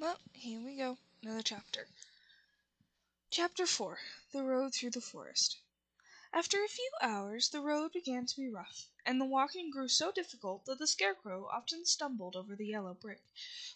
[0.00, 0.96] Well, here we go.
[1.22, 1.86] Another chapter.
[3.30, 3.98] Chapter 4
[4.32, 5.58] The Road Through the Forest
[6.32, 10.10] After a few hours the road began to be rough, and the walking grew so
[10.10, 13.22] difficult that the Scarecrow often stumbled over the yellow brick,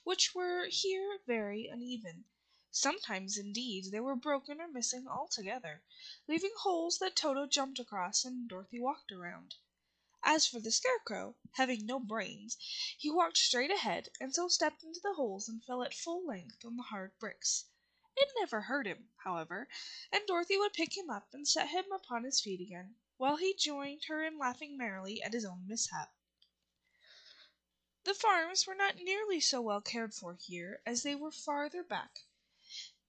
[0.03, 2.25] which were here very uneven.
[2.71, 5.83] Sometimes, indeed, they were broken or missing altogether,
[6.27, 9.57] leaving holes that Toto jumped across and Dorothy walked around.
[10.27, 12.57] As for the Scarecrow, having no brains,
[12.97, 16.65] he walked straight ahead, and so stepped into the holes and fell at full length
[16.65, 17.67] on the hard bricks.
[18.17, 19.69] It never hurt him, however,
[20.11, 23.53] and Dorothy would pick him up and set him upon his feet again, while he
[23.53, 26.15] joined her in laughing merrily at his own mishap.
[28.05, 32.21] The farms were not nearly so well cared for here as they were farther back.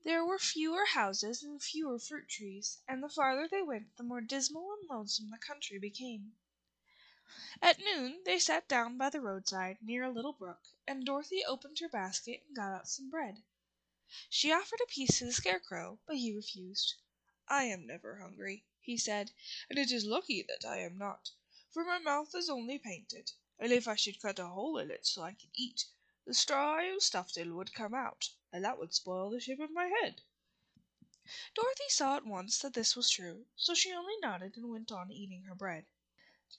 [0.04, 4.20] There were fewer houses and fewer fruit trees, and the farther they went the more
[4.20, 6.36] dismal and lonesome the country became.
[7.60, 11.80] At noon they sat down by the roadside, near a little brook, and Dorothy opened
[11.80, 13.42] her basket and got out some bread.
[14.30, 16.94] She offered a piece to the Scarecrow, but he refused.
[17.48, 19.32] "I am never hungry," he said,
[19.72, 21.32] "and it is lucky that I am not,
[21.72, 25.08] for my mouth is only painted, and if I should cut a hole in it
[25.08, 25.86] so I could eat,
[26.28, 29.60] the straw I am stuffed in would come out, and that would spoil the shape
[29.62, 30.22] of my head."
[31.56, 35.12] Dorothy saw at once that this was true, so she only nodded and went on
[35.12, 35.88] eating her bread.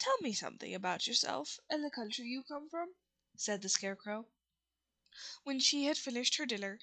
[0.01, 2.97] "Tell me something about yourself and the country you come from,"
[3.37, 4.27] said the Scarecrow.
[5.45, 6.81] When she had finished her dinner,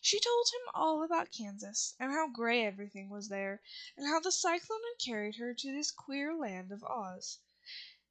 [0.00, 3.62] she told him all about Kansas, and how gray everything was there,
[3.96, 7.38] and how the cyclone had carried her to this queer land of Oz.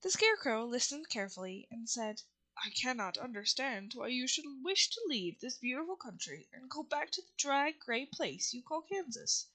[0.03, 2.21] The Scarecrow listened carefully, and said,
[2.55, 7.11] "I cannot understand why you should wish to leave this beautiful country and go back
[7.11, 9.47] to the dry, gray place you call Kansas."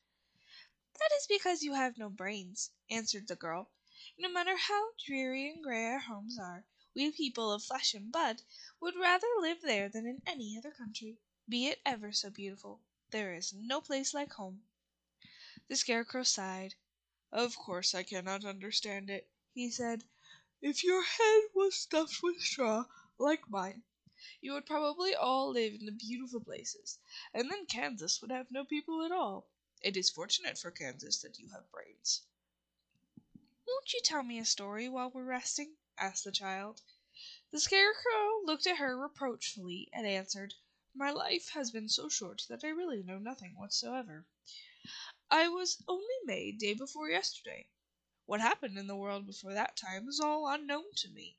[0.99, 3.71] "That is because you have no brains," answered the girl.
[4.17, 8.43] No matter how dreary and gray our homes are, we people of flesh and blood
[8.79, 11.19] would rather live there than in any other country,
[11.49, 12.81] be it ever so beautiful.
[13.11, 14.63] There is no place like home."
[15.67, 16.77] The Scarecrow sighed.
[17.33, 20.05] "Of course I cannot understand it," he said.
[20.63, 22.85] "If your head was stuffed with straw,
[23.19, 23.83] like mine,
[24.41, 27.01] you would probably all live in the beautiful places,
[27.35, 29.51] and then Kansas would have no people at all.
[29.83, 32.23] It is fortunate for Kansas that you have brains."
[33.71, 36.81] "Won't you tell me a story while we're resting?" asked the child.
[37.51, 40.55] The Scarecrow looked at her reproachfully and answered,
[40.95, 44.27] "My life has been so short that I really know nothing whatsoever.
[45.31, 47.69] I was only made day before yesterday.
[48.25, 51.37] What happened in the world before that time is all unknown to me.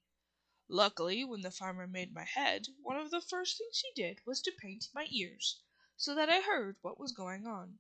[0.68, 4.40] Luckily, when the farmer made my head, one of the first things he did was
[4.44, 5.62] to paint my ears,
[5.98, 7.80] so that I heard what was going on.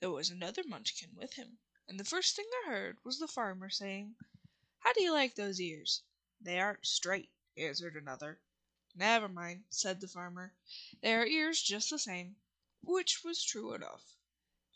[0.00, 1.58] There was another Munchkin with him
[1.88, 4.16] and the first thing I heard was the farmer saying,
[4.80, 6.02] "How do you like those ears?"
[6.40, 8.40] "They aren't straight," answered another.
[8.96, 10.52] "Never mind," said the farmer.
[11.00, 12.40] "They are ears just the same,"
[12.82, 14.16] which was true enough.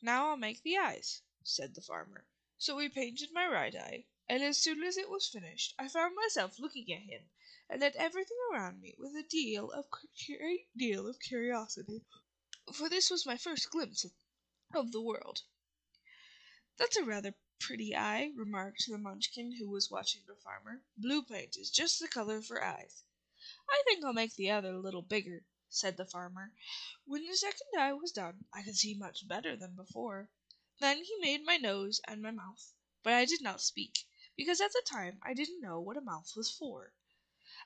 [0.00, 2.28] "Now I'll make the eyes," said the farmer.
[2.58, 6.14] So he painted my right eye, and as soon as it was finished I found
[6.14, 7.28] myself looking at him
[7.68, 9.90] and at everything around me with a deal of
[10.28, 12.04] great deal of curiosity,
[12.72, 14.06] for this was my first glimpse
[14.72, 15.42] of the world.
[16.82, 20.82] "That's a rather pretty eye," remarked the Munchkin who was watching the farmer.
[20.96, 23.02] "Blue paint is just the color for eyes."
[23.68, 26.54] "I think I'll make the other a little bigger," said the farmer.
[27.04, 30.30] When the second eye was done I could see much better than before.
[30.78, 34.72] Then he made my nose and my mouth, but I did not speak, because at
[34.72, 36.94] the time I didn't know what a mouth was for.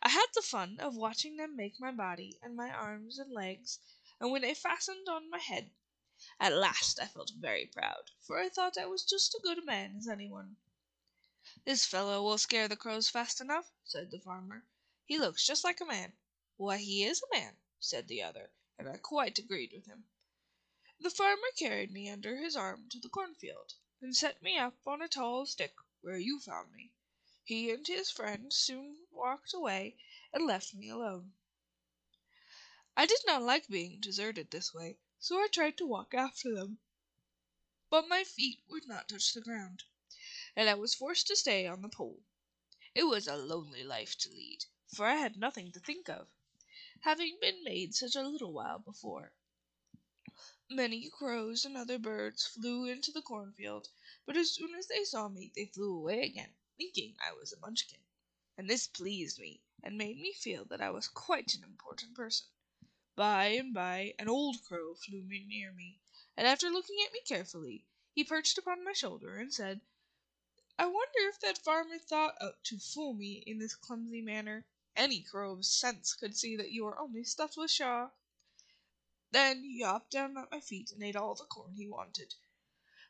[0.03, 3.79] I had the fun of watching them make my body and my arms and legs,
[4.19, 5.71] and when they fastened on my head
[6.39, 9.65] at last I felt very proud, for I thought I was just as good a
[9.65, 10.57] man as anyone.
[11.65, 14.65] "This fellow will scare the crows fast enough," said the farmer.
[15.07, 16.13] "He looks just like a man."
[16.57, 20.07] "Why, he is a man," said the other, and I quite agreed with him.
[21.01, 25.03] The farmer carried me under his arm to the cornfield, and set me up on
[25.03, 26.93] a tall stick where you found me.
[27.43, 29.97] He and his friend soon walked away
[30.33, 31.35] and left me alone.
[32.97, 36.81] I did not like being deserted this way so I tried to walk after them.
[37.89, 39.85] But my feet would not touch the ground,
[40.55, 42.23] and I was forced to stay on the pole.
[42.95, 46.29] It was a lonely life to lead, for I had nothing to think of,
[47.01, 49.33] having been made such a little while before.
[50.69, 53.89] Many crows and other birds flew into the cornfield,
[54.27, 57.59] but as soon as they saw me they flew away again, thinking I was a
[57.61, 58.05] Munchkin.
[58.59, 62.47] And this pleased me, and made me feel that I was quite an important person.
[63.17, 66.01] By and by an old crow flew near me,
[66.37, 69.83] and after looking at me carefully, he perched upon my shoulder and said,
[70.81, 74.67] "I wonder if that farmer thought to fool me in this clumsy manner.
[74.97, 78.11] Any crow of sense could see that you are only stuffed with straw."
[79.31, 82.35] Then he hopped down at my feet and ate all the corn he wanted.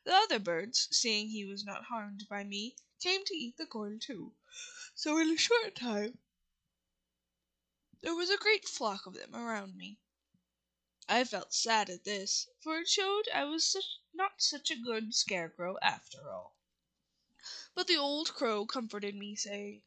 [0.03, 3.99] The other birds, seeing he was not harmed by me, came to eat the corn
[3.99, 4.35] too,
[4.93, 6.19] so in a short time
[8.05, 9.97] there was a great flock of them around me.
[11.09, 13.75] I felt sad at this, for it showed I was
[14.13, 16.55] not such a good scarecrow after all.
[17.73, 19.81] But the old crow comforted me, saying,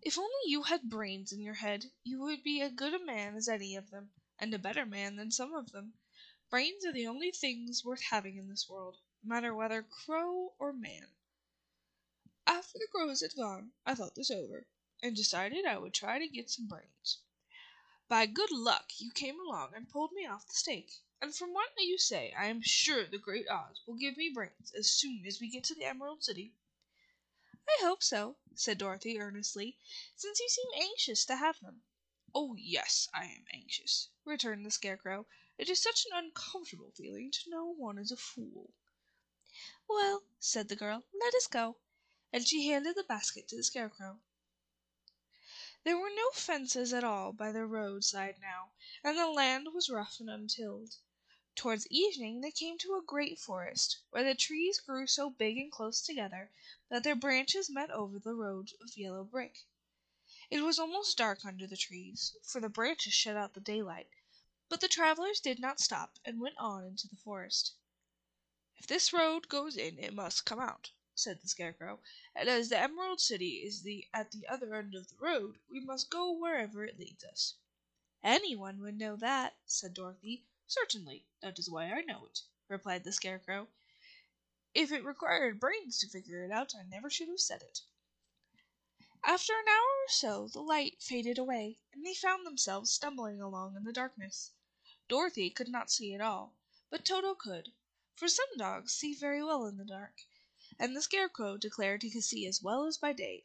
[0.00, 3.36] "If only you had brains in your head, you would be as good a man
[3.36, 5.92] as any of them, and a better man than some of them.
[6.48, 10.72] Brains are the only things worth having in this world, no matter whether crow or
[10.72, 11.14] man."
[12.46, 14.66] After the crows had gone, I thought this over,
[15.02, 17.18] and decided I would try to get some brains.
[18.10, 21.74] By good luck you came along and pulled me off the stake, and from what
[21.76, 25.42] you say I am sure the Great Oz will give me brains as soon as
[25.42, 26.54] we get to the Emerald City.
[27.68, 29.78] "I hope so," said Dorothy earnestly,
[30.16, 31.82] "since you seem anxious to have them."
[32.34, 35.26] "Oh, yes, I am anxious," returned the Scarecrow.
[35.58, 38.72] "It is such an uncomfortable feeling to know one is a fool."
[39.86, 41.76] "Well," said the girl, "let us go,"
[42.32, 44.22] and she handed the basket to the Scarecrow.
[45.84, 48.72] There were no fences at all by the roadside now,
[49.04, 50.96] and the land was rough and untilled.
[51.54, 55.70] Towards evening they came to a great forest, where the trees grew so big and
[55.70, 56.50] close together
[56.88, 59.68] that their branches met over the road of yellow brick.
[60.50, 64.10] It was almost dark under the trees, for the branches shut out the daylight,
[64.68, 67.74] but the travelers did not stop, and went on into the forest.
[68.78, 70.90] "If this road goes in it must come out,"
[71.20, 71.98] said the Scarecrow,
[72.32, 75.80] "and as the Emerald City is the at the other end of the road, we
[75.80, 77.54] must go wherever it leads us."
[78.22, 80.44] "Any one would know that," said Dorothy.
[80.68, 83.66] "Certainly, that is why I know it," replied the Scarecrow.
[84.74, 87.80] "If it required brains to figure it out I never should have said it."
[89.24, 93.74] After an hour or so the light faded away, and they found themselves stumbling along
[93.74, 94.52] in the darkness.
[95.08, 96.54] Dorothy could not see at all,
[96.90, 97.72] but Toto could,
[98.14, 100.14] for some dogs see very well in the dark
[100.80, 103.44] and the Scarecrow declared he could see as well as by day.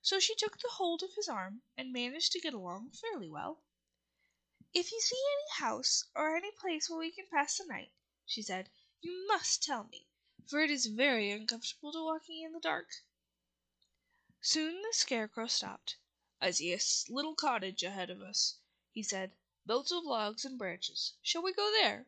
[0.00, 3.64] So she took hold of his arm and managed to get along fairly well.
[4.72, 7.90] "If you see any house or any place where we can pass the night,"
[8.24, 8.70] she said,
[9.00, 10.06] "you must tell me,
[10.46, 12.90] for it is very uncomfortable to walking in the dark."
[14.40, 15.96] Soon the Scarecrow stopped.
[16.40, 18.58] "I see a little cottage ahead of us,"
[18.92, 19.34] he said,
[19.66, 21.14] "built of logs and branches.
[21.22, 22.06] Shall we go there?"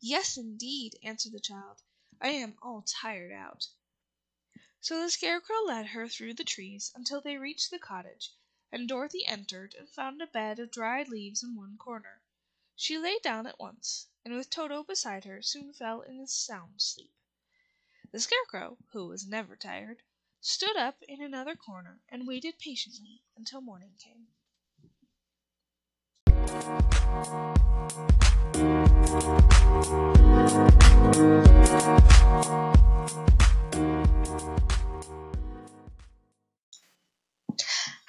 [0.00, 1.84] "Yes, indeed," answered the child.
[2.20, 3.68] "I am all tired out."
[4.80, 8.32] So the Scarecrow led her through the trees until they reached the cottage,
[8.70, 12.22] and Dorothy entered and found a bed of dried leaves in one corner.
[12.74, 16.80] She lay down at once, and with Toto beside her soon fell in a sound
[16.80, 17.12] sleep.
[18.12, 20.02] The Scarecrow, who was never tired,
[20.40, 24.28] stood up in another corner and waited patiently until morning came.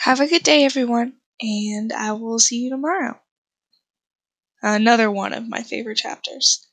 [0.07, 3.19] Have a good day, everyone, and I will see you tomorrow.
[4.62, 6.67] Another one of my favorite chapters.